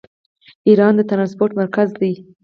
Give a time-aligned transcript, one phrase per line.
[0.67, 2.13] ایران د ټرانسپورټ مرکز دی.